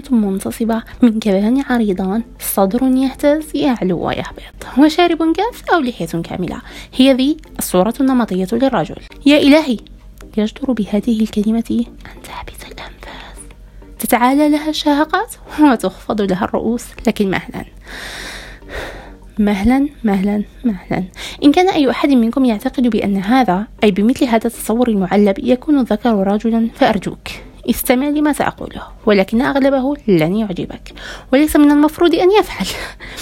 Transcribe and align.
قامة 0.00 0.26
منتصبة 0.30 0.82
من 1.02 1.20
كبان 1.20 1.64
عريضان. 1.70 2.22
صدر 2.40 2.82
يهتز 2.82 3.46
يعلو 3.54 3.98
ويهبط. 3.98 4.78
وشارب 4.78 5.32
كاف 5.36 5.62
أو 5.74 5.80
لحية 5.80 6.22
كاملة. 6.22 6.60
هي 6.94 7.12
ذي 7.12 7.36
الصورة 7.58 7.94
النمطية 8.00 8.48
للرجل. 8.52 8.96
يا 9.26 9.38
إلهي! 9.38 9.78
يجدر 10.36 10.72
بهذه 10.72 11.22
الكلمة 11.22 11.64
أن 11.70 12.22
تحبس 12.24 12.62
الأنفاس. 12.62 13.38
تتعالى 13.98 14.48
لها 14.48 14.68
الشهقات 14.70 15.34
وتخفض 15.60 16.20
لها 16.20 16.44
الرؤوس. 16.44 16.84
لكن 17.06 17.30
مهلا. 17.30 17.64
مهلا 19.38 19.88
مهلا 20.04 20.42
مهلا. 20.64 21.04
إن 21.44 21.52
كان 21.52 21.68
أي 21.68 21.90
أحد 21.90 22.08
منكم 22.08 22.44
يعتقد 22.44 22.86
بأن 22.86 23.16
هذا 23.16 23.66
أي 23.84 23.90
بمثل 23.90 24.24
هذا 24.24 24.46
التصور 24.46 24.88
المعلب 24.88 25.38
يكون 25.38 25.78
الذكر 25.78 26.14
رجلا 26.14 26.68
فأرجوك. 26.74 27.28
استمع 27.70 28.08
لما 28.08 28.32
سأقوله 28.32 28.82
ولكن 29.06 29.42
أغلبه 29.42 29.96
لن 30.08 30.36
يعجبك 30.36 30.92
وليس 31.32 31.56
من 31.56 31.70
المفروض 31.70 32.14
أن 32.14 32.30
يفعل. 32.30 32.66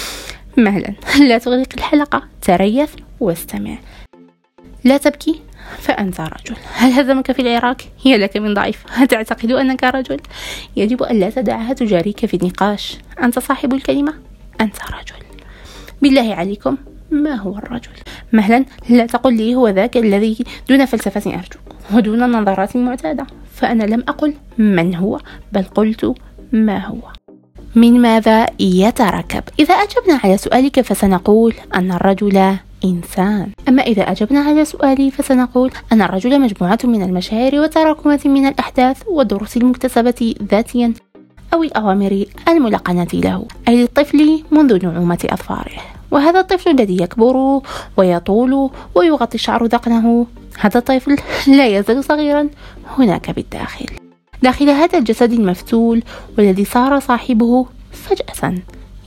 مهلا. 0.65 0.95
لا 1.21 1.39
تغلق 1.39 1.69
الحلقة 1.75 2.23
تريث 2.43 2.91
واستمع. 3.21 3.77
لا 4.85 4.97
تبكي 4.97 5.41
فأنت 5.79 6.21
رجل. 6.21 6.57
هل 6.75 6.93
هزمك 6.93 7.33
في 7.33 7.43
العراق؟ 7.43 7.77
هي 8.03 8.19
لك 8.19 8.37
من 8.37 8.55
ضعيف. 8.55 8.85
هل 8.91 9.07
تعتقد 9.07 9.51
أنك 9.51 9.85
رجل؟ 9.85 10.21
يجب 10.77 11.03
أن 11.03 11.21
لا 11.21 11.31
تدعها 11.31 11.73
تجاريك 11.73 12.27
في 12.27 12.37
النقاش. 12.37 12.99
أنت 13.23 13.39
صاحب 13.39 13.75
الكلمة؟ 13.75 14.15
أنت 14.61 14.77
رجل. 14.83 15.25
بالله 16.03 16.35
عليكم 16.35 16.77
ما 17.11 17.35
هو 17.35 17.59
الرجل؟ 17.59 17.91
مهلا 18.33 18.65
لا 18.89 19.07
تقل 19.07 19.37
لي 19.37 19.55
هو 19.55 19.69
ذاك 19.69 19.97
الذي 19.97 20.39
دون 20.69 20.87
فلسفة 20.87 21.31
أرجوك 21.31 21.63
ودون 21.93 22.31
نظرات 22.31 22.77
معتادة. 22.77 23.27
فأنا 23.63 23.85
لم 23.85 24.05
أقل 24.09 24.35
من 24.59 24.95
هو 24.95 25.21
بل 25.53 25.63
قلت 25.63 26.15
ما 26.53 26.87
هو. 26.87 26.99
من 27.75 28.01
ماذا 28.01 28.47
يتركب؟ 28.61 29.43
إذا 29.61 29.75
أجبنا 29.75 30.21
على 30.25 30.37
سؤالك 30.37 30.81
فسنقول 30.81 31.55
أن 31.75 31.93
الرجل 31.93 32.57
إنسان. 32.85 33.51
أما 33.69 33.83
إذا 33.83 34.03
أجبنا 34.03 34.41
على 34.41 34.65
سؤالي 34.65 35.11
فسنقول 35.11 35.71
أن 35.93 36.03
الرجل 36.03 36.41
مجموعة 36.41 36.79
من 36.85 37.03
المشاعر 37.03 37.61
وتراكمات 37.61 38.27
من 38.27 38.47
الأحداث 38.47 39.03
والدروس 39.07 39.57
المكتسبة 39.57 40.35
ذاتيا 40.51 40.95
أو 41.55 41.63
الأوامر 41.63 42.25
الملقنة 42.49 43.09
له 43.15 43.47
أي 43.69 43.83
للطفل 43.83 44.43
منذ 44.51 44.87
نعومة 44.87 45.25
أظفاره. 45.31 45.83
وهذا 46.11 46.41
الطفل 46.41 46.71
الذي 46.71 47.03
يكبر 47.03 47.61
ويطول 47.97 48.71
ويغطي 48.95 49.35
الشعر 49.35 49.67
ذقنه 49.67 50.27
هذا 50.59 50.79
الطفل 50.79 51.17
لا 51.47 51.67
يزال 51.67 52.05
صغيرا 52.05 52.49
هناك 52.99 53.31
بالداخل. 53.31 53.87
داخل 54.43 54.71
هذا 54.71 54.99
الجسد 54.99 55.33
المفتول 55.33 56.03
والذي 56.39 56.65
صار 56.65 57.01
صاحبه 57.01 57.67
فجأة 57.93 58.55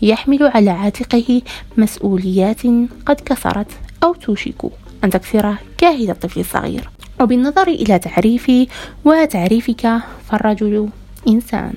يحمل 0.02 0.44
على 0.44 0.70
عاتقه 0.70 1.42
مسؤوليات 1.78 2.62
قد 3.06 3.22
كسرت 3.26 3.72
أو 4.04 4.14
توشك 4.14 4.66
أن 5.04 5.10
تكسر 5.10 5.56
كاهل 5.78 6.10
الطفل 6.10 6.40
الصغير. 6.40 6.90
وبالنظر 7.22 7.68
إلى 7.68 8.00
تعريفي 8.00 8.68
وتعريفك 9.06 10.00
فالرجل 10.30 10.90
إنسان. 11.28 11.74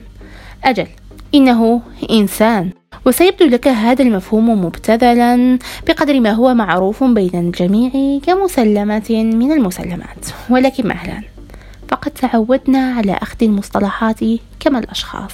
أجل 0.64 0.86
إنه 1.34 1.82
إنسان. 2.10 2.70
وسيبدو 3.06 3.44
لك 3.44 3.68
هذا 3.68 4.02
المفهوم 4.02 4.64
مبتذلا 4.64 5.58
بقدر 5.88 6.20
ما 6.20 6.30
هو 6.30 6.54
معروف 6.54 7.04
بين 7.04 7.30
الجميع 7.34 8.20
كمسلمة 8.26 9.10
من 9.10 9.52
المسلمات. 9.52 10.26
ولكن 10.50 10.88
مهلا 10.88 11.22
فقد 11.88 12.10
تعودنا 12.10 12.94
على 12.94 13.12
أخذ 13.12 13.36
المصطلحات 13.42 14.20
كما 14.60 14.78
الأشخاص. 14.78 15.32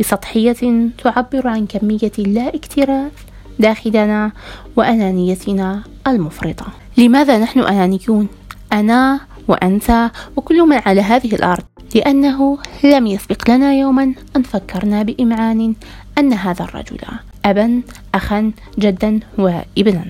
بسطحية 0.00 0.88
تعبر 1.04 1.48
عن 1.48 1.66
كمية 1.66 2.12
لا 2.18 2.54
اكتراث 2.54 3.12
داخلنا 3.58 4.32
وأنانيتنا 4.76 5.82
المفرطة. 6.06 6.66
لماذا 6.98 7.38
نحن 7.38 7.60
أنانيون؟ 7.60 8.28
أنا 8.72 9.20
وأنت 9.48 10.10
وكل 10.36 10.68
من 10.68 10.80
على 10.86 11.00
هذه 11.00 11.34
الأرض. 11.34 11.64
لأنه 11.94 12.58
لم 12.84 13.06
يسبق 13.06 13.50
لنا 13.50 13.74
يوما 13.74 14.14
أن 14.36 14.42
فكرنا 14.42 15.02
بإمعان 15.02 15.74
أن 16.18 16.32
هذا 16.32 16.64
الرجل 16.64 16.98
أبا 17.44 17.82
أخا 18.14 18.52
جدا 18.78 19.20
وابنا. 19.38 20.04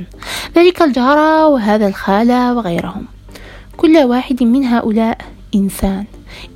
ذلك 0.56 0.82
الجارة 0.82 1.46
وهذا 1.46 1.86
الخالة 1.86 2.54
وغيرهم. 2.54 3.04
كل 3.76 3.96
واحد 3.96 4.42
من 4.42 4.64
هؤلاء 4.64 5.18
إنسان. 5.54 6.04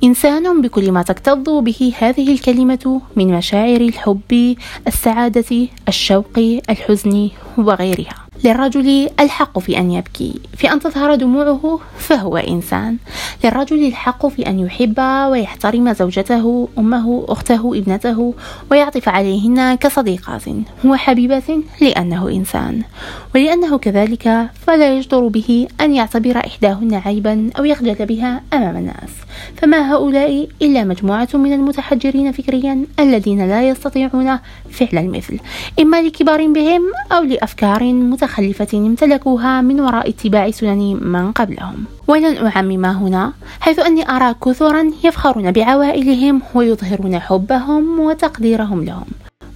إنسان 0.03 0.61
بكل 0.61 0.91
ما 0.91 1.01
تكتظ 1.03 1.49
به 1.49 1.93
هذه 1.99 2.33
الكلمة 2.33 3.01
من 3.15 3.27
مشاعر 3.37 3.81
الحب 3.81 4.55
السعادة 4.87 5.67
الشوق 5.87 6.59
الحزن 6.69 7.29
وغيرها. 7.57 8.15
للرجل 8.43 9.09
ألحق 9.19 9.59
في 9.59 9.77
أن 9.77 9.91
يبكي. 9.91 10.39
في 10.57 10.71
أن 10.71 10.79
تظهر 10.79 11.15
دموعه 11.15 11.79
فهو 11.97 12.37
إنسان. 12.37 12.97
للرجل 13.43 13.87
الحق 13.87 14.27
في 14.27 14.47
أن 14.47 14.59
يحب 14.59 14.99
ويحترم 15.31 15.93
زوجته 15.93 16.67
أمه 16.77 17.25
أخته 17.29 17.71
ابنته 17.75 18.33
ويعطف 18.71 19.09
عليهن 19.09 19.75
كصديقات 19.75 20.43
وحبيبة 20.85 21.63
لأنه 21.81 22.29
إنسان. 22.29 22.81
ولأنه 23.35 23.77
كذلك 23.77 24.49
فلا 24.65 24.97
يجدر 24.97 25.27
به 25.27 25.67
أن 25.81 25.93
يعتبر 25.93 26.37
إحداهن 26.37 26.93
عيبا 26.93 27.49
أو 27.57 27.65
يخجل 27.65 28.05
بها 28.05 28.41
أمام 28.53 28.77
الناس. 28.77 29.11
فما 29.55 29.93
هؤلاء 29.93 30.47
إلا 30.61 30.83
مجموعة 30.83 31.29
من 31.33 31.53
المتحجرين 31.53 32.31
فكريا 32.31 32.85
الذين 32.99 33.49
لا 33.49 33.69
يستطيعون 33.69 34.39
فعل 34.69 34.97
المثل. 35.05 35.39
إما 35.79 36.01
لكبار 36.01 36.47
بهم 36.47 36.81
أو 37.11 37.23
لأفكار 37.23 37.83
متخلفة 37.93 38.67
امتلكوها 38.73 39.61
من 39.61 39.79
وراء 39.79 40.09
اتباع 40.09 40.51
سنن 40.51 40.99
من 41.01 41.31
قبلهم. 41.31 41.98
ولن 42.09 42.47
أعمم 42.47 42.85
هنا 42.85 43.33
حيث 43.59 43.79
أني 43.79 44.09
أرى 44.09 44.35
كثرا 44.45 44.91
يفخرون 45.03 45.51
بعوائلهم 45.51 46.41
ويظهرون 46.55 47.19
حبهم 47.19 47.99
وتقديرهم 47.99 48.83
لهم 48.83 49.05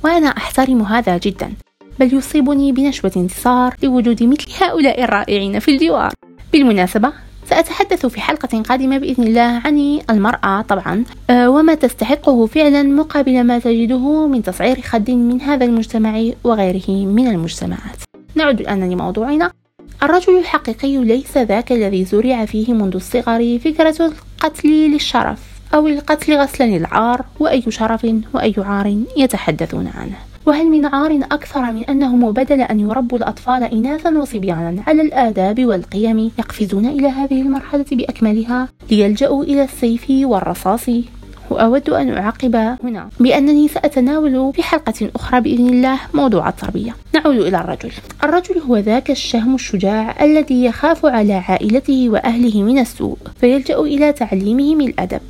وأنا 0.04 0.28
أحترم 0.28 0.82
هذا 0.82 1.18
جدا 1.18 1.54
بل 2.00 2.14
يصيبني 2.14 2.72
بنشوة 2.72 3.12
انتصار 3.18 3.76
لوجود 3.84 4.24
مثل 4.24 4.64
هؤلاء 4.64 5.04
الرائعين 5.04 5.60
في 5.60 5.72
الجوار. 5.72 6.14
بالمناسبة 6.54 7.14
سأتحدث 7.46 8.06
في 8.06 8.22
حلقة 8.22 8.62
قادمة 8.62 8.98
بإذن 8.98 9.24
الله 9.24 9.62
عن 9.66 10.00
المرأة 10.10 10.62
طبعا 10.62 11.04
آه، 11.30 11.50
وما 11.50 11.76
تستحقه 11.76 12.46
فعلا 12.46 12.84
مقابل 12.84 13.44
ما 13.44 13.60
تجده 13.60 14.28
من 14.28 14.44
تصعير 14.44 14.82
خد 14.82 15.12
من 15.12 15.42
هذا 15.42 15.66
المجتمع 15.66 16.24
وغيره 16.44 16.90
من 16.90 17.28
المجتمعات. 17.28 17.98
نعود 18.36 18.60
الآن 18.60 18.90
لموضوعنا. 18.90 19.52
الرجل 20.04 20.40
الحقيقي 20.40 20.98
ليس 20.98 21.38
ذاك 21.38 21.72
الذي 21.72 22.06
زرع 22.06 22.46
فيه 22.46 22.74
منذ 22.74 22.96
الصغر 22.96 23.60
فكرة 23.60 23.96
القتل 24.06 24.70
للشرف 24.70 25.40
أو 25.74 25.88
القتل 25.88 26.38
غسلا 26.38 26.66
للعار 26.78 27.26
وأي 27.40 27.64
شرف 27.70 28.08
وأي 28.34 28.54
عار 28.58 28.98
يتحدثون 29.18 29.88
عنه. 29.96 30.16
وهل 30.46 30.66
من 30.66 30.86
عار 30.86 31.20
أكثر 31.32 31.72
من 31.72 31.84
أنهم 31.84 32.32
بدل 32.32 32.62
أن 32.62 32.80
يربوا 32.80 33.18
الأطفال 33.18 33.64
إناثا 33.64 34.10
وصبيانا 34.10 34.84
على 34.88 35.02
الآداب 35.02 35.66
والقيم 35.66 36.32
يقفزون 36.40 36.86
إلى 36.86 37.08
هذه 37.08 37.42
المرحلة 37.42 37.86
بأكملها 37.92 38.68
ليلجأوا 38.92 39.44
إلى 39.44 39.64
السيف 39.64 40.06
والرصاص؟ 40.10 40.90
وأود 41.54 41.90
أن 41.90 42.10
أعقب 42.18 42.56
هنا 42.84 43.10
بأنني 43.20 43.68
سأتناول 43.68 44.54
في 44.54 44.64
حلقة 44.64 45.10
أخرى 45.16 45.42
بإذن 45.42 45.70
الله 45.70 46.00
موضوع 46.14 46.50
التربية. 46.50 46.96
نعود 47.16 47.38
إلى 47.38 47.58
الرجل. 47.58 47.92
الرجل 48.24 48.58
هو 48.58 48.78
ذاك 48.78 49.12
الشهم 49.12 49.56
الشجاع 49.56 50.24
الذي 50.26 50.66
يخاف 50.66 51.06
على 51.06 51.34
عائلته 51.34 52.10
وأهله 52.10 52.64
من 52.64 52.80
السوء 52.80 53.18
فيلجأ 53.40 53.80
إلى 53.80 54.14
تعليمهم 54.14 54.82
الأدب. 54.82 55.22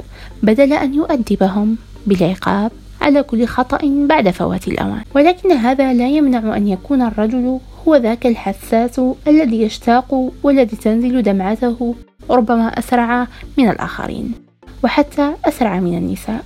بدل 0.44 0.74
أن 0.74 0.94
يؤدبهم 0.94 1.78
بالعقاب 2.08 2.72
على 3.02 3.24
كل 3.24 3.46
خطأ 3.46 3.80
بعد 3.84 4.30
فوات 4.30 4.68
الأوان. 4.68 5.04
ولكن 5.16 5.52
هذا 5.52 5.94
لا 5.94 6.08
يمنع 6.08 6.58
أن 6.58 6.68
يكون 6.68 7.02
الرجل 7.02 7.60
هو 7.88 7.96
ذاك 7.96 8.28
الحساس 8.28 9.02
الذي 9.28 9.62
يشتاق 9.62 10.32
والذي 10.44 10.78
تنزل 10.78 11.22
دمعته 11.22 11.96
ربما 12.30 12.68
أسرع 12.68 13.28
من 13.58 13.70
الآخرين. 13.70 14.43
وحتى 14.84 15.34
أسرع 15.46 15.80
من 15.80 15.98
النساء. 15.98 16.44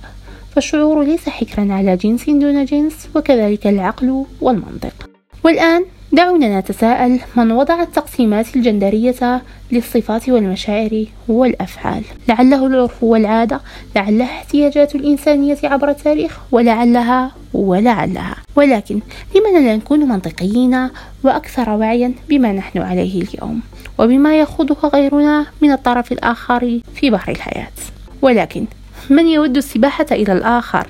فالشعور 0.54 1.02
ليس 1.02 1.28
حكرا 1.28 1.72
على 1.72 1.96
جنس 1.96 2.30
دون 2.30 2.64
جنس 2.64 3.08
وكذلك 3.14 3.66
العقل 3.66 4.24
والمنطق. 4.40 5.10
والآن 5.44 5.84
دعونا 6.12 6.60
نتساءل 6.60 7.20
من 7.36 7.52
وضع 7.52 7.82
التقسيمات 7.82 8.56
الجندرية 8.56 9.42
للصفات 9.72 10.28
والمشاعر 10.28 11.04
والأفعال. 11.28 12.02
لعله 12.28 12.66
العرف 12.66 13.04
والعادة 13.04 13.60
لعلها 13.96 14.26
احتياجات 14.26 14.94
الإنسانية 14.94 15.58
عبر 15.64 15.88
التاريخ 15.90 16.38
ولعلها 16.52 17.32
ولعلها. 17.54 18.36
ولكن 18.56 19.00
لماذا 19.34 19.60
لا 19.60 19.76
نكون 19.76 20.00
منطقيين 20.00 20.88
وأكثر 21.24 21.70
وعيا 21.70 22.12
بما 22.28 22.52
نحن 22.52 22.78
عليه 22.78 23.22
اليوم؟ 23.22 23.60
وبما 23.98 24.40
يخوضه 24.40 24.88
غيرنا 24.88 25.46
من 25.62 25.72
الطرف 25.72 26.12
الآخر 26.12 26.80
في 26.94 27.10
بحر 27.10 27.32
الحياة. 27.32 27.97
ولكن 28.22 28.66
من 29.10 29.26
يود 29.26 29.56
السباحة 29.56 30.06
إلى 30.12 30.32
الآخر؟ 30.32 30.86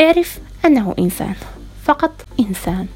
اعرف 0.00 0.38
أنه 0.66 0.94
إنسان 0.98 1.34
فقط 1.84 2.12
إنسان 2.40 2.86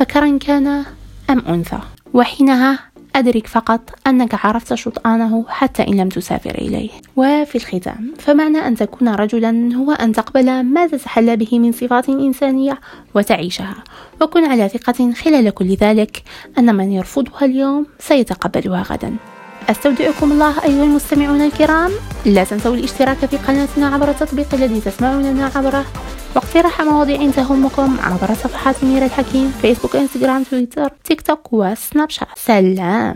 ذكرا 0.00 0.38
كان 0.38 0.84
أم 1.30 1.38
أنثى. 1.48 1.78
وحينها 2.14 2.78
أدرك 3.16 3.46
فقط 3.46 3.80
أنك 4.06 4.44
عرفت 4.46 4.74
شطآنه 4.74 5.44
حتى 5.48 5.82
إن 5.82 5.94
لم 5.94 6.08
تسافر 6.08 6.50
إليه. 6.50 6.90
وفي 7.16 7.54
الختام 7.54 8.14
فمعنى 8.18 8.58
أن 8.58 8.76
تكون 8.76 9.08
رجلا 9.08 9.74
هو 9.76 9.92
أن 9.92 10.12
تقبل 10.12 10.62
ما 10.62 10.86
تتحلى 10.86 11.36
به 11.36 11.58
من 11.58 11.72
صفات 11.72 12.08
إنسانية 12.08 12.80
وتعيشها. 13.14 13.84
وكن 14.22 14.44
على 14.44 14.68
ثقة 14.68 15.12
خلال 15.12 15.50
كل 15.50 15.74
ذلك 15.74 16.22
أن 16.58 16.74
من 16.74 16.92
يرفضها 16.92 17.44
اليوم 17.44 17.86
سيتقبلها 17.98 18.82
غدا. 18.82 19.16
أستودعكم 19.70 20.32
الله 20.32 20.64
أيها 20.64 20.84
المستمعون 20.84 21.40
الكرام. 21.40 21.90
لا 22.26 22.44
تنسوا 22.44 22.74
الاشتراك 22.74 23.16
في 23.16 23.36
قناتنا 23.36 23.94
عبر 23.94 24.10
التطبيق 24.10 24.54
الذي 24.54 24.80
تسمعوننا 24.80 25.50
عبره 25.56 25.84
واقتراح 26.34 26.80
مواضيع 26.80 27.30
تهمكم 27.30 27.96
عبر 28.00 28.34
صفحات 28.34 28.84
ميرا 28.84 29.04
الحكيم 29.04 29.52
فيسبوك 29.62 29.96
إنستغرام 29.96 30.42
تويتر 30.42 30.88
تيك 31.04 31.20
توك 31.20 31.52
وسناب 31.52 32.10
شات. 32.10 32.28
سلام! 32.36 33.14